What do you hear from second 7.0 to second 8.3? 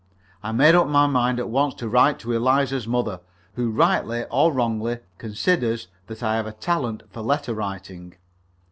for letter writing.